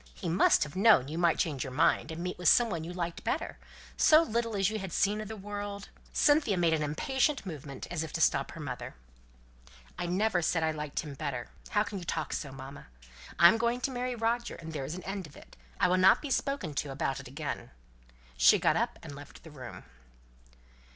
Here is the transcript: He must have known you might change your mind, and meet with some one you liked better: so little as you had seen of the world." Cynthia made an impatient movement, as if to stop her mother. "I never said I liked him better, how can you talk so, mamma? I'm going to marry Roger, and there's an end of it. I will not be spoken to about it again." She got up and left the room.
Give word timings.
He 0.15 0.27
must 0.29 0.63
have 0.63 0.75
known 0.75 1.09
you 1.09 1.19
might 1.19 1.37
change 1.37 1.63
your 1.63 1.71
mind, 1.71 2.09
and 2.09 2.23
meet 2.23 2.39
with 2.39 2.49
some 2.49 2.71
one 2.71 2.83
you 2.83 2.91
liked 2.91 3.23
better: 3.23 3.59
so 3.97 4.23
little 4.23 4.55
as 4.55 4.67
you 4.67 4.79
had 4.79 4.91
seen 4.91 5.21
of 5.21 5.27
the 5.27 5.35
world." 5.37 5.89
Cynthia 6.11 6.57
made 6.57 6.73
an 6.73 6.81
impatient 6.81 7.45
movement, 7.45 7.85
as 7.91 8.03
if 8.03 8.11
to 8.13 8.19
stop 8.19 8.49
her 8.53 8.59
mother. 8.59 8.95
"I 9.99 10.07
never 10.07 10.41
said 10.41 10.63
I 10.63 10.71
liked 10.71 11.01
him 11.01 11.13
better, 11.13 11.49
how 11.69 11.83
can 11.83 11.99
you 11.99 12.03
talk 12.03 12.33
so, 12.33 12.51
mamma? 12.51 12.87
I'm 13.37 13.59
going 13.59 13.79
to 13.81 13.91
marry 13.91 14.15
Roger, 14.15 14.55
and 14.55 14.73
there's 14.73 14.95
an 14.95 15.03
end 15.03 15.27
of 15.27 15.37
it. 15.37 15.55
I 15.79 15.87
will 15.87 15.97
not 15.97 16.19
be 16.19 16.31
spoken 16.31 16.73
to 16.81 16.89
about 16.89 17.19
it 17.19 17.27
again." 17.27 17.69
She 18.35 18.57
got 18.57 18.75
up 18.75 18.97
and 19.03 19.13
left 19.15 19.43
the 19.43 19.51
room. 19.51 19.83